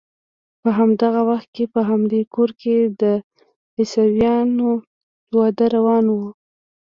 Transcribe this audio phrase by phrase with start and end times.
[0.61, 3.03] په همدغه وخت کې په همدې کور کې د
[3.79, 4.69] عیسویانو
[5.35, 6.17] واده روان و.